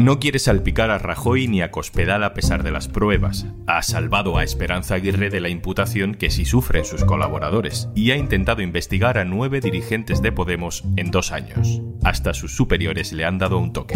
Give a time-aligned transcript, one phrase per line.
[0.00, 3.46] No quiere salpicar a Rajoy ni a Cospedal a pesar de las pruebas.
[3.66, 8.16] Ha salvado a Esperanza Aguirre de la imputación que sí sufren sus colaboradores y ha
[8.16, 11.82] intentado investigar a nueve dirigentes de Podemos en dos años.
[12.02, 13.94] Hasta sus superiores le han dado un toque.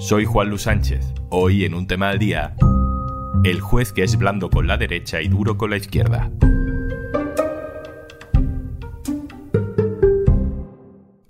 [0.00, 1.14] Soy Juan Luis Sánchez.
[1.30, 2.56] Hoy en un tema al día,
[3.44, 6.32] el juez que es blando con la derecha y duro con la izquierda.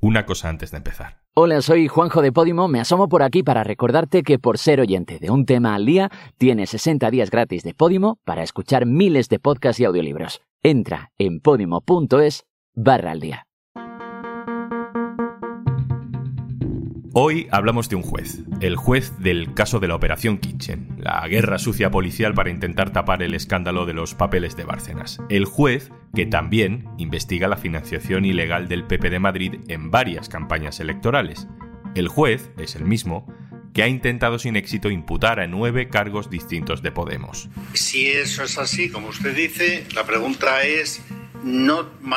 [0.01, 1.22] Una cosa antes de empezar.
[1.35, 2.69] Hola, soy Juanjo de Podimo.
[2.69, 6.11] Me asomo por aquí para recordarte que por ser oyente de un tema al día,
[6.37, 10.43] tienes 60 días gratis de Podimo para escuchar miles de podcasts y audiolibros.
[10.63, 13.47] Entra en podimo.es barra al día.
[17.15, 21.59] Hoy hablamos de un juez, el juez del caso de la Operación Kitchen, la guerra
[21.59, 25.19] sucia policial para intentar tapar el escándalo de los papeles de Bárcenas.
[25.29, 30.81] El juez que también investiga la financiación ilegal del PP de Madrid en varias campañas
[30.81, 31.49] electorales.
[31.95, 33.27] El juez es el mismo
[33.75, 37.51] que ha intentado sin éxito imputar a nueve cargos distintos de Podemos.
[37.75, 41.03] Si eso es así, como usted dice, la pregunta es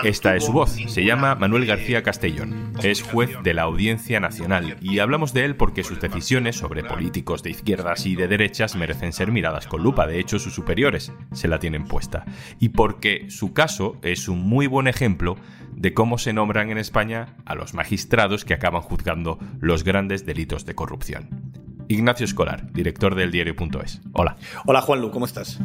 [0.04, 0.72] esta es su voz.
[0.88, 2.73] Se llama Manuel García Castellón.
[2.84, 7.42] Es juez de la Audiencia Nacional y hablamos de él porque sus decisiones sobre políticos
[7.44, 10.08] de izquierdas y de derechas merecen ser miradas con lupa.
[10.08, 12.26] De hecho, sus superiores se la tienen puesta.
[12.59, 15.38] Y porque su caso es un muy buen ejemplo
[15.72, 20.66] de cómo se nombran en España a los magistrados que acaban juzgando los grandes delitos
[20.66, 21.54] de corrupción.
[21.88, 24.02] Ignacio Escolar, director del diario.es.
[24.14, 24.38] Hola.
[24.66, 25.60] Hola Juanlu, ¿cómo estás?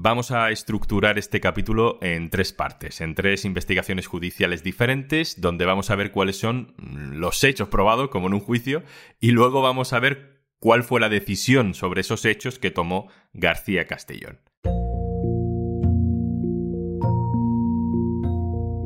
[0.00, 5.90] Vamos a estructurar este capítulo en tres partes, en tres investigaciones judiciales diferentes, donde vamos
[5.90, 8.84] a ver cuáles son los hechos probados, como en un juicio,
[9.18, 13.88] y luego vamos a ver cuál fue la decisión sobre esos hechos que tomó García
[13.88, 14.38] Castellón.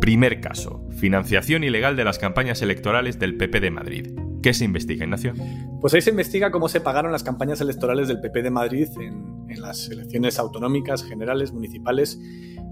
[0.00, 4.31] Primer caso, financiación ilegal de las campañas electorales del PP de Madrid.
[4.42, 5.34] ¿Qué se investiga, Ignacio?
[5.80, 9.32] Pues ahí se investiga cómo se pagaron las campañas electorales del PP de Madrid en
[9.52, 12.18] en las elecciones autonómicas, generales, municipales,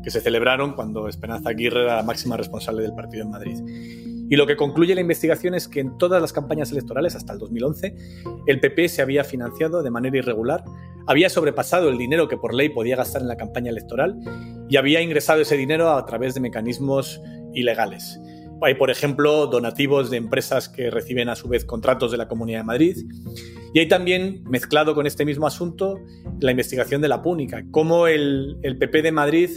[0.03, 3.59] que se celebraron cuando Esperanza Aguirre era la máxima responsable del partido en Madrid.
[4.31, 7.39] Y lo que concluye la investigación es que en todas las campañas electorales hasta el
[7.41, 7.97] 2011,
[8.47, 10.65] el PP se había financiado de manera irregular,
[11.06, 14.16] había sobrepasado el dinero que por ley podía gastar en la campaña electoral
[14.69, 17.21] y había ingresado ese dinero a través de mecanismos
[17.53, 18.21] ilegales.
[18.62, 22.60] Hay, por ejemplo, donativos de empresas que reciben a su vez contratos de la Comunidad
[22.60, 22.97] de Madrid.
[23.72, 25.98] Y hay también, mezclado con este mismo asunto,
[26.41, 29.50] la investigación de la púnica, cómo el, el PP de Madrid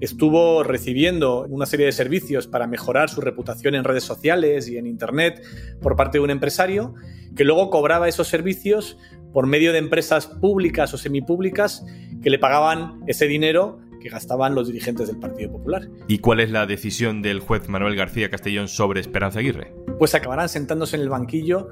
[0.00, 4.86] estuvo recibiendo una serie de servicios para mejorar su reputación en redes sociales y en
[4.86, 5.42] Internet
[5.80, 6.94] por parte de un empresario
[7.34, 8.98] que luego cobraba esos servicios
[9.32, 11.84] por medio de empresas públicas o semipúblicas
[12.22, 15.88] que le pagaban ese dinero que gastaban los dirigentes del Partido Popular.
[16.06, 19.74] ¿Y cuál es la decisión del juez Manuel García Castellón sobre Esperanza Aguirre?
[19.98, 21.68] Pues acabarán sentándose en el banquillo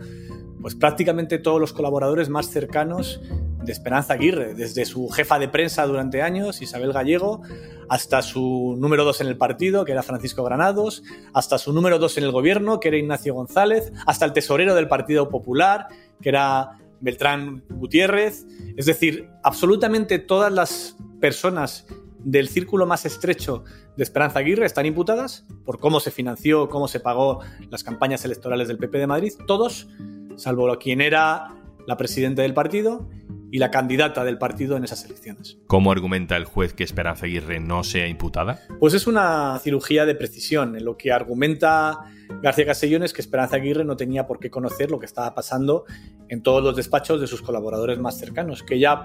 [0.60, 3.20] pues prácticamente todos los colaboradores más cercanos
[3.62, 7.42] de Esperanza Aguirre, desde su jefa de prensa durante años, Isabel Gallego,
[7.88, 11.02] hasta su número dos en el partido, que era Francisco Granados,
[11.34, 14.88] hasta su número dos en el gobierno, que era Ignacio González, hasta el tesorero del
[14.88, 15.86] Partido Popular,
[16.22, 18.46] que era Beltrán Gutiérrez.
[18.76, 21.86] Es decir, absolutamente todas las personas
[22.24, 23.64] del círculo más estrecho
[23.96, 27.40] de Esperanza Aguirre están imputadas por cómo se financió, cómo se pagó
[27.70, 29.88] las campañas electorales del PP de Madrid, todos,
[30.36, 31.54] salvo quien era
[31.86, 33.08] la presidenta del partido
[33.54, 35.58] y la candidata del partido en esas elecciones.
[35.68, 38.60] ¿Cómo argumenta el juez que Esperanza Aguirre no sea imputada?
[38.80, 40.74] Pues es una cirugía de precisión.
[40.76, 42.00] En lo que argumenta
[42.42, 45.84] García Castellón es que Esperanza Aguirre no tenía por qué conocer lo que estaba pasando
[46.28, 49.04] en todos los despachos de sus colaboradores más cercanos, que ya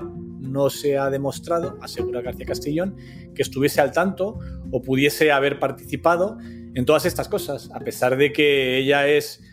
[0.49, 2.95] no se ha demostrado, asegura García Castellón,
[3.35, 4.39] que estuviese al tanto
[4.71, 9.43] o pudiese haber participado en todas estas cosas, a pesar de que ella es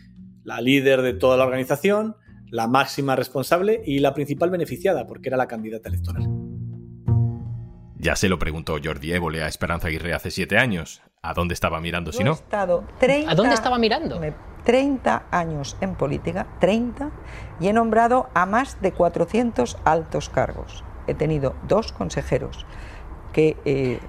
[0.43, 2.15] la líder de toda la organización,
[2.49, 6.27] la máxima responsable y la principal beneficiada, porque era la candidata electoral.
[7.99, 11.01] Ya se lo preguntó Jordi Évole a Esperanza Aguirre hace siete años.
[11.21, 12.33] ¿A dónde estaba mirando si no?
[12.33, 12.85] estado
[13.27, 14.21] ¿A dónde estaba mirando?
[14.63, 17.09] 30 años en política, 30,
[17.59, 20.83] y he nombrado a más de 400 altos cargos.
[21.07, 22.65] He tenido dos consejeros
[23.33, 23.99] que eh,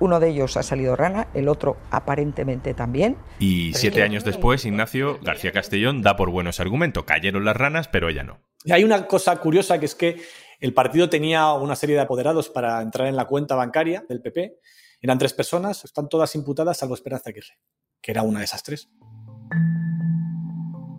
[0.00, 3.16] uno de ellos ha salido rana, el otro aparentemente también.
[3.38, 7.04] Y siete años después, Ignacio García Castellón da por buenos argumentos.
[7.04, 8.40] Cayeron las ranas, pero ella no.
[8.64, 10.20] Y hay una cosa curiosa que es que
[10.60, 14.58] el partido tenía una serie de apoderados para entrar en la cuenta bancaria del PP.
[15.00, 17.58] Eran tres personas, están todas imputadas salvo Esperanza Aguirre,
[18.02, 18.90] que era una de esas tres.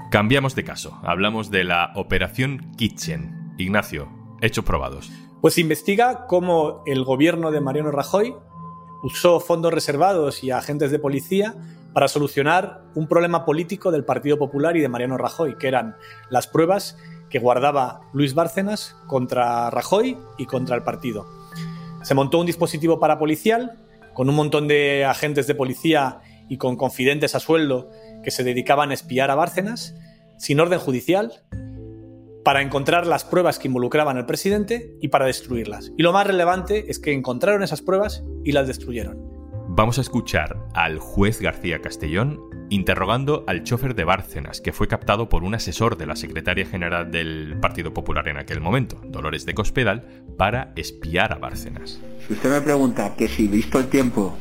[0.09, 0.99] Cambiamos de caso.
[1.03, 3.53] Hablamos de la Operación Kitchen.
[3.57, 4.09] Ignacio,
[4.41, 5.11] hechos probados.
[5.47, 8.35] Pues investiga cómo el gobierno de Mariano Rajoy
[9.01, 11.55] usó fondos reservados y agentes de policía
[11.93, 15.95] para solucionar un problema político del Partido Popular y de Mariano Rajoy, que eran
[16.29, 16.97] las pruebas
[17.29, 21.25] que guardaba Luis Bárcenas contra Rajoy y contra el partido.
[22.01, 23.79] Se montó un dispositivo parapolicial
[24.13, 27.89] con un montón de agentes de policía y con confidentes a sueldo
[28.21, 29.95] que se dedicaban a espiar a Bárcenas,
[30.37, 31.41] sin orden judicial,
[32.47, 35.91] para encontrar las pruebas que involucraban al presidente y para destruirlas.
[35.97, 39.19] Y lo más relevante es que encontraron esas pruebas y las destruyeron.
[39.67, 42.39] Vamos a escuchar al juez García Castellón
[42.69, 47.11] interrogando al chofer de Bárcenas, que fue captado por un asesor de la secretaria general
[47.11, 51.99] del Partido Popular en aquel momento, Dolores de Cospedal, para espiar a Bárcenas.
[52.27, 54.37] Si usted me pregunta que si visto el tiempo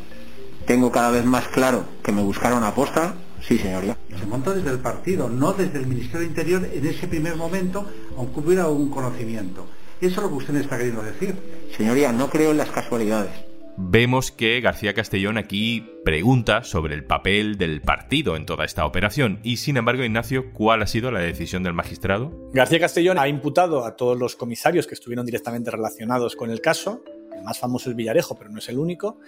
[0.64, 3.96] tengo cada vez más claro que me buscaron a posta, sí señoría.
[4.18, 7.86] Se montó desde el partido, no desde el Ministerio del Interior en ese primer momento,
[8.16, 9.66] aunque hubiera un conocimiento.
[10.00, 11.34] Eso es lo que usted me está queriendo decir.
[11.76, 13.46] Señoría, no creo en las casualidades
[13.76, 19.40] vemos que García Castellón aquí pregunta sobre el papel del partido en toda esta operación.
[19.42, 22.32] Y sin embargo, Ignacio, ¿cuál ha sido la decisión del magistrado?
[22.52, 27.02] García Castellón ha imputado a todos los comisarios que estuvieron directamente relacionados con el caso,
[27.34, 29.18] el más famoso es Villarejo, pero no es el único,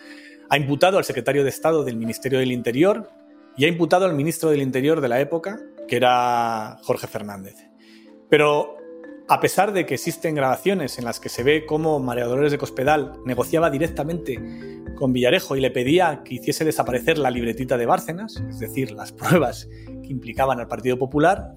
[0.48, 3.10] ha imputado al secretario de Estado del Ministerio del Interior
[3.58, 7.56] y ha imputado al ministro del Interior de la época, que era Jorge Fernández.
[8.30, 8.76] Pero
[9.28, 12.58] a pesar de que existen grabaciones en las que se ve cómo María Dolores de
[12.58, 14.38] Cospedal negociaba directamente
[14.94, 19.12] con Villarejo y le pedía que hiciese desaparecer la libretita de Bárcenas, es decir, las
[19.12, 19.68] pruebas
[20.02, 21.56] que implicaban al Partido Popular,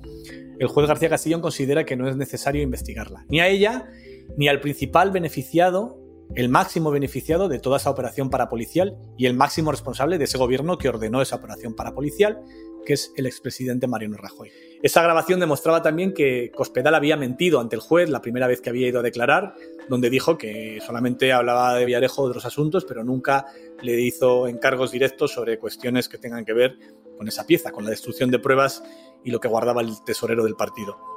[0.59, 3.89] el juez García Castillón considera que no es necesario investigarla, ni a ella
[4.37, 6.00] ni al principal beneficiado,
[6.35, 10.77] el máximo beneficiado de toda esa operación parapolicial y el máximo responsable de ese gobierno
[10.77, 12.41] que ordenó esa operación parapolicial,
[12.85, 14.49] que es el expresidente Mariano Rajoy.
[14.81, 18.69] Esa grabación demostraba también que Cospedal había mentido ante el juez la primera vez que
[18.69, 19.53] había ido a declarar,
[19.89, 23.45] donde dijo que solamente hablaba de Villarejo de otros asuntos, pero nunca
[23.81, 26.77] le hizo encargos directos sobre cuestiones que tengan que ver
[27.17, 28.83] con esa pieza, con la destrucción de pruebas
[29.23, 31.10] y lo que guardaba el tesorero del partido.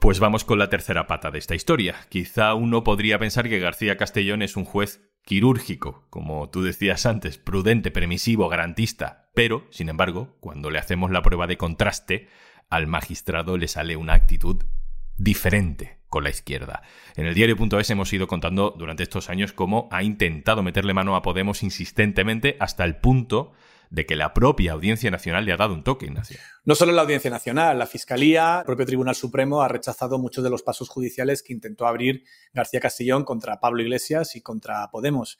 [0.00, 1.96] Pues vamos con la tercera pata de esta historia.
[2.08, 7.36] Quizá uno podría pensar que García Castellón es un juez quirúrgico, como tú decías antes,
[7.36, 12.28] prudente, permisivo, garantista, pero, sin embargo, cuando le hacemos la prueba de contraste,
[12.70, 14.62] al magistrado le sale una actitud
[15.16, 16.82] diferente con la izquierda.
[17.16, 21.22] En el diario.es hemos ido contando durante estos años cómo ha intentado meterle mano a
[21.22, 23.52] Podemos insistentemente hasta el punto
[23.90, 26.38] de que la propia Audiencia Nacional le ha dado un toque, Ignacio.
[26.64, 30.50] No solo la Audiencia Nacional, la Fiscalía, el propio Tribunal Supremo ha rechazado muchos de
[30.50, 35.38] los pasos judiciales que intentó abrir García Castellón contra Pablo Iglesias y contra Podemos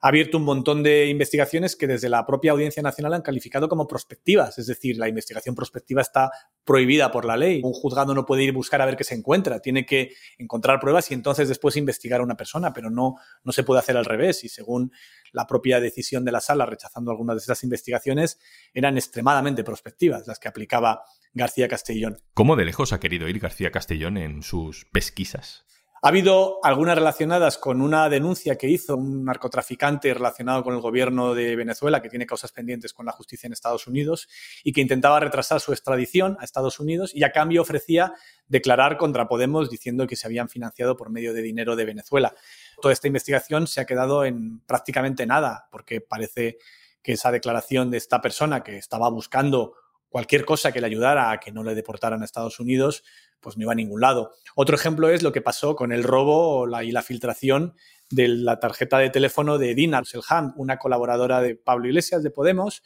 [0.00, 3.86] ha abierto un montón de investigaciones que desde la propia Audiencia Nacional han calificado como
[3.86, 4.58] prospectivas.
[4.58, 6.30] Es decir, la investigación prospectiva está
[6.64, 7.60] prohibida por la ley.
[7.64, 9.60] Un juzgado no puede ir a buscar a ver qué se encuentra.
[9.60, 13.62] Tiene que encontrar pruebas y entonces después investigar a una persona, pero no, no se
[13.64, 14.44] puede hacer al revés.
[14.44, 14.92] Y según
[15.32, 18.38] la propia decisión de la sala, rechazando algunas de esas investigaciones,
[18.72, 21.02] eran extremadamente prospectivas las que aplicaba
[21.32, 22.18] García Castellón.
[22.34, 25.64] ¿Cómo de lejos ha querido ir García Castellón en sus pesquisas?
[26.00, 31.34] Ha habido algunas relacionadas con una denuncia que hizo un narcotraficante relacionado con el gobierno
[31.34, 34.28] de Venezuela, que tiene causas pendientes con la justicia en Estados Unidos,
[34.62, 38.14] y que intentaba retrasar su extradición a Estados Unidos y a cambio ofrecía
[38.46, 42.34] declarar contra Podemos diciendo que se habían financiado por medio de dinero de Venezuela.
[42.80, 46.58] Toda esta investigación se ha quedado en prácticamente nada, porque parece
[47.02, 49.74] que esa declaración de esta persona que estaba buscando
[50.08, 53.04] cualquier cosa que le ayudara a que no le deportaran a Estados Unidos,
[53.40, 54.32] pues no iba a ningún lado.
[54.54, 57.74] Otro ejemplo es lo que pasó con el robo y la filtración
[58.10, 62.82] de la tarjeta de teléfono de Dina Selham, una colaboradora de Pablo Iglesias de Podemos,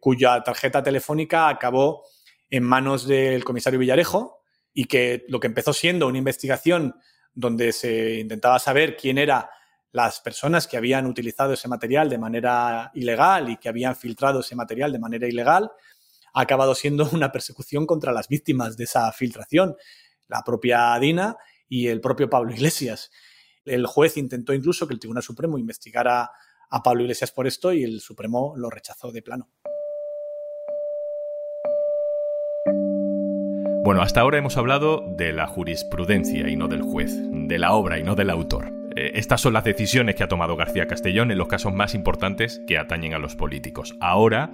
[0.00, 2.04] cuya tarjeta telefónica acabó
[2.50, 6.94] en manos del comisario Villarejo y que lo que empezó siendo una investigación
[7.34, 9.46] donde se intentaba saber quién eran
[9.92, 14.54] las personas que habían utilizado ese material de manera ilegal y que habían filtrado ese
[14.54, 15.70] material de manera ilegal,
[16.34, 19.76] ha acabado siendo una persecución contra las víctimas de esa filtración,
[20.28, 21.36] la propia Dina
[21.68, 23.10] y el propio Pablo Iglesias.
[23.64, 26.30] El juez intentó incluso que el Tribunal Supremo investigara
[26.70, 29.50] a Pablo Iglesias por esto y el Supremo lo rechazó de plano.
[33.84, 37.98] Bueno, hasta ahora hemos hablado de la jurisprudencia y no del juez, de la obra
[37.98, 38.70] y no del autor.
[38.94, 42.60] Eh, estas son las decisiones que ha tomado García Castellón en los casos más importantes
[42.66, 43.94] que atañen a los políticos.
[44.00, 44.52] Ahora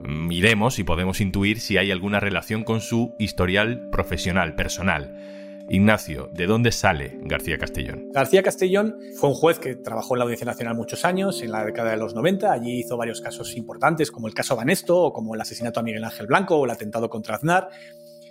[0.00, 5.16] miremos y podemos intuir si hay alguna relación con su historial profesional, personal.
[5.68, 8.10] Ignacio, ¿de dónde sale García Castellón?
[8.12, 11.64] García Castellón fue un juez que trabajó en la Audiencia Nacional muchos años, en la
[11.64, 12.52] década de los 90.
[12.52, 16.04] Allí hizo varios casos importantes, como el caso Banesto, o como el asesinato a Miguel
[16.04, 17.68] Ángel Blanco, o el atentado contra Aznar.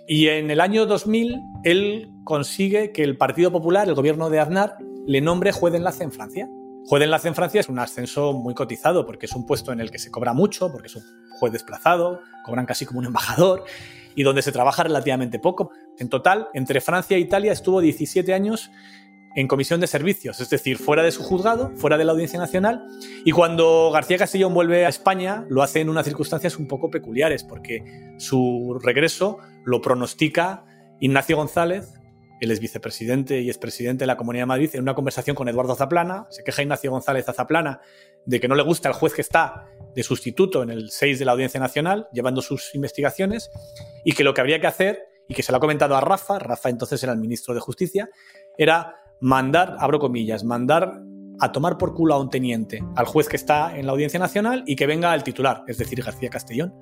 [0.06, 4.76] Y en el año 2000, él consigue que el Partido Popular, el gobierno de Aznar,
[5.06, 6.48] le nombre juez de enlace en Francia.
[6.86, 9.80] Juez de enlace en Francia es un ascenso muy cotizado porque es un puesto en
[9.80, 11.02] el que se cobra mucho, porque es un
[11.38, 13.64] juez desplazado, cobran casi como un embajador
[14.14, 15.70] y donde se trabaja relativamente poco.
[15.98, 18.70] En total, entre Francia e Italia estuvo 17 años
[19.34, 22.86] en comisión de servicios, es decir, fuera de su juzgado, fuera de la Audiencia Nacional.
[23.24, 27.42] Y cuando García Castellón vuelve a España, lo hace en unas circunstancias un poco peculiares,
[27.42, 30.64] porque su regreso lo pronostica
[31.00, 31.94] Ignacio González,
[32.42, 35.76] él es vicepresidente y expresidente de la Comunidad de Madrid, en una conversación con Eduardo
[35.76, 36.26] Zaplana.
[36.28, 37.80] Se queja Ignacio González Zaplana
[38.26, 41.24] de que no le gusta el juez que está de sustituto en el 6 de
[41.24, 43.48] la Audiencia Nacional, llevando sus investigaciones,
[44.04, 46.40] y que lo que habría que hacer, y que se lo ha comentado a Rafa,
[46.40, 48.10] Rafa entonces era el ministro de Justicia,
[48.58, 51.00] era mandar, abro comillas, mandar
[51.38, 54.64] a tomar por culo a un teniente al juez que está en la Audiencia Nacional
[54.66, 56.74] y que venga al titular, es decir, García Castellón.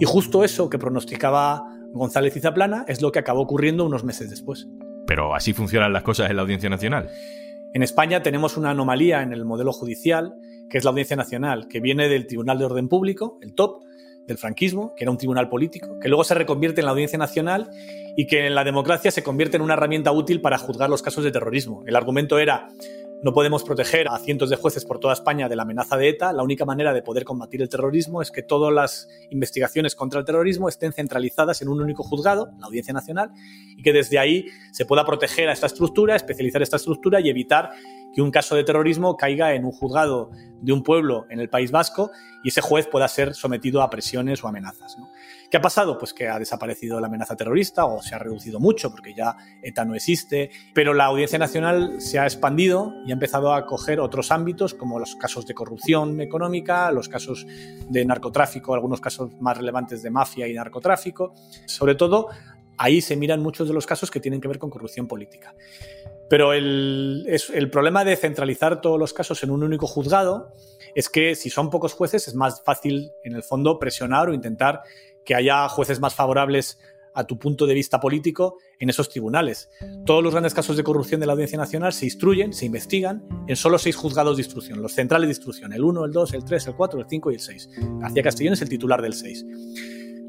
[0.00, 4.30] Y justo eso que pronosticaba González y Zaplana es lo que acabó ocurriendo unos meses
[4.30, 4.68] después.
[5.06, 7.10] Pero así funcionan las cosas en la Audiencia Nacional.
[7.72, 10.34] En España tenemos una anomalía en el modelo judicial,
[10.68, 13.82] que es la Audiencia Nacional, que viene del Tribunal de Orden Público, el TOP,
[14.26, 17.70] del franquismo, que era un tribunal político, que luego se reconvierte en la Audiencia Nacional
[18.16, 21.24] y que en la democracia se convierte en una herramienta útil para juzgar los casos
[21.24, 21.82] de terrorismo.
[21.86, 22.68] El argumento era
[23.22, 26.32] no podemos proteger a cientos de jueces por toda España de la amenaza de ETA.
[26.32, 30.26] La única manera de poder combatir el terrorismo es que todas las investigaciones contra el
[30.26, 33.30] terrorismo estén centralizadas en un único juzgado, la Audiencia Nacional,
[33.76, 37.70] y que desde ahí se pueda proteger a esta estructura, especializar esta estructura y evitar
[38.14, 41.70] que un caso de terrorismo caiga en un juzgado de un pueblo en el País
[41.70, 42.10] Vasco
[42.42, 44.96] y ese juez pueda ser sometido a presiones o amenazas.
[45.50, 45.98] ¿Qué ha pasado?
[45.98, 49.84] Pues que ha desaparecido la amenaza terrorista o se ha reducido mucho porque ya ETA
[49.84, 54.30] no existe, pero la Audiencia Nacional se ha expandido y ha empezado a coger otros
[54.30, 57.46] ámbitos como los casos de corrupción económica, los casos
[57.88, 61.34] de narcotráfico, algunos casos más relevantes de mafia y narcotráfico.
[61.66, 62.28] Sobre todo,
[62.80, 65.54] ahí se miran muchos de los casos que tienen que ver con corrupción política.
[66.30, 70.54] Pero el, el, problema de centralizar todos los casos en un único juzgado
[70.94, 74.80] es que si son pocos jueces es más fácil, en el fondo, presionar o intentar
[75.26, 76.78] que haya jueces más favorables
[77.12, 79.68] a tu punto de vista político en esos tribunales.
[80.06, 83.56] Todos los grandes casos de corrupción de la Audiencia Nacional se instruyen, se investigan en
[83.56, 86.68] solo seis juzgados de instrucción, los centrales de instrucción, el 1, el 2, el 3,
[86.68, 87.70] el 4, el 5 y el 6.
[88.00, 89.44] García Castellón es el titular del 6.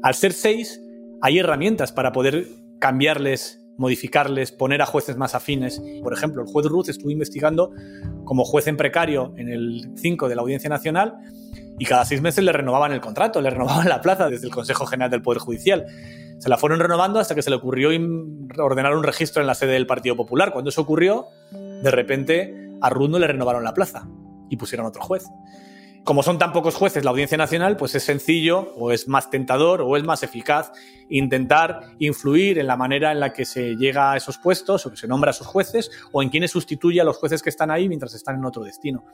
[0.02, 0.82] Al ser seis,
[1.22, 2.46] hay herramientas para poder
[2.78, 5.82] cambiarles modificarles, poner a jueces más afines.
[6.02, 7.72] Por ejemplo, el juez Ruth estuvo investigando
[8.24, 11.14] como juez en precario en el 5 de la Audiencia Nacional
[11.78, 14.86] y cada seis meses le renovaban el contrato, le renovaban la plaza desde el Consejo
[14.86, 15.86] General del Poder Judicial.
[16.38, 17.90] Se la fueron renovando hasta que se le ocurrió
[18.58, 20.52] ordenar un registro en la sede del Partido Popular.
[20.52, 24.08] Cuando eso ocurrió, de repente a Ruth le renovaron la plaza
[24.50, 25.24] y pusieron otro juez
[26.04, 29.82] como son tan pocos jueces la Audiencia Nacional, pues es sencillo o es más tentador
[29.82, 30.72] o es más eficaz
[31.08, 34.96] intentar influir en la manera en la que se llega a esos puestos o que
[34.96, 37.88] se nombra a esos jueces o en quienes sustituye a los jueces que están ahí
[37.88, 39.04] mientras están en otro destino.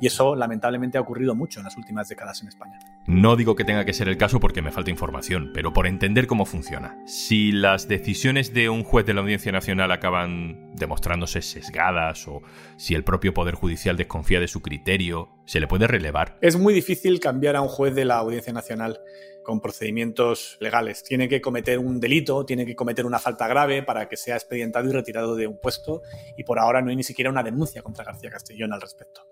[0.00, 2.78] Y eso lamentablemente ha ocurrido mucho en las últimas décadas en España.
[3.06, 6.26] No digo que tenga que ser el caso porque me falta información, pero por entender
[6.26, 6.98] cómo funciona.
[7.06, 12.42] Si las decisiones de un juez de la Audiencia Nacional acaban demostrándose sesgadas o
[12.76, 16.38] si el propio Poder Judicial desconfía de su criterio, ¿se le puede relevar?
[16.40, 19.00] Es muy difícil cambiar a un juez de la Audiencia Nacional
[19.42, 21.04] con procedimientos legales.
[21.04, 24.88] Tiene que cometer un delito, tiene que cometer una falta grave para que sea expedientado
[24.88, 26.02] y retirado de un puesto
[26.36, 29.22] y por ahora no hay ni siquiera una denuncia contra García Castellón al respecto.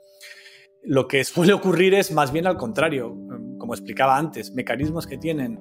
[0.85, 3.17] Lo que suele ocurrir es más bien al contrario,
[3.59, 5.59] como explicaba antes, mecanismos que tienen,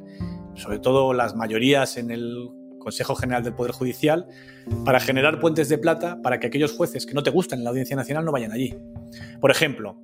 [0.56, 2.50] sobre todo las mayorías en el
[2.84, 4.28] Consejo General del Poder Judicial,
[4.86, 7.72] para generar puentes de plata para que aquellos jueces que no te gustan en la
[7.72, 8.76] Audiencia Nacional no vayan allí.
[9.40, 9.98] Por ejemplo,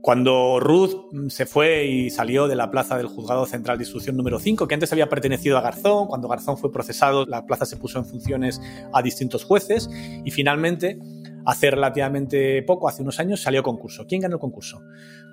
[0.00, 4.38] cuando Ruth se fue y salió de la plaza del Juzgado Central de Instrucción número
[4.38, 7.98] 5, que antes había pertenecido a Garzón, cuando Garzón fue procesado, la plaza se puso
[7.98, 8.60] en funciones
[8.92, 9.90] a distintos jueces
[10.24, 10.98] y finalmente,
[11.44, 14.06] hace relativamente poco, hace unos años, salió concurso.
[14.06, 14.80] ¿Quién ganó el concurso?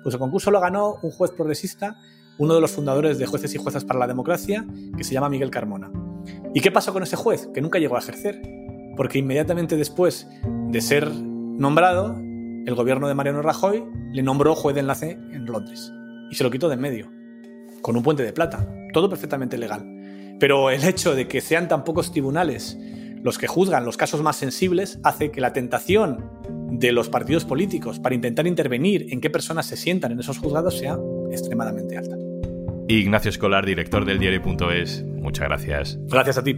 [0.02, 1.96] Pues el concurso lo ganó un juez progresista,
[2.38, 5.50] uno de los fundadores de Jueces y Juezas para la Democracia, que se llama Miguel
[5.50, 5.90] Carmona.
[6.54, 7.48] ¿Y qué pasó con ese juez?
[7.52, 8.42] Que nunca llegó a ejercer,
[8.96, 10.28] porque inmediatamente después
[10.68, 15.92] de ser nombrado, el gobierno de Mariano Rajoy le nombró juez de enlace en Londres
[16.30, 17.10] y se lo quitó de en medio,
[17.82, 19.86] con un puente de plata, todo perfectamente legal.
[20.40, 22.76] Pero el hecho de que sean tan pocos tribunales
[23.22, 26.30] los que juzgan los casos más sensibles hace que la tentación
[26.70, 30.78] de los partidos políticos para intentar intervenir en qué personas se sientan en esos juzgados
[30.78, 30.98] sea
[31.30, 32.16] extremadamente alta.
[32.88, 35.98] Ignacio Escolar, director del diario.es, muchas gracias.
[36.06, 36.56] Gracias a ti.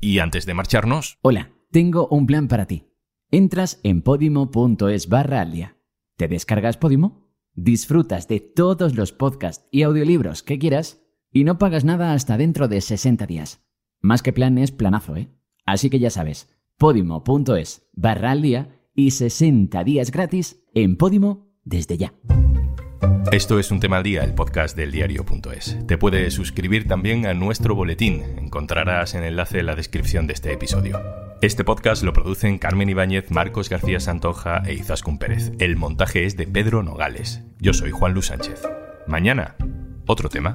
[0.00, 1.18] Y antes de marcharnos...
[1.20, 2.86] Hola, tengo un plan para ti.
[3.30, 5.76] Entras en podimo.es barra al día.
[6.16, 7.28] ¿Te descargas Podimo?
[7.52, 12.68] Disfrutas de todos los podcasts y audiolibros que quieras y no pagas nada hasta dentro
[12.68, 13.66] de 60 días.
[14.00, 15.28] Más que plan es planazo, ¿eh?
[15.66, 21.98] Así que ya sabes, podimo.es barra al día y 60 días gratis en Podimo desde
[21.98, 22.14] ya.
[23.32, 25.76] Esto es un tema al día, el podcast del diario.es.
[25.86, 28.22] Te puedes suscribir también a nuestro boletín.
[28.38, 31.02] Encontrarás el enlace en la descripción de este episodio.
[31.42, 35.52] Este podcast lo producen Carmen Ibáñez, Marcos García Santoja e Izaskun Pérez.
[35.58, 37.42] El montaje es de Pedro Nogales.
[37.58, 38.62] Yo soy Juan Luis Sánchez.
[39.06, 39.56] Mañana,
[40.06, 40.54] otro tema.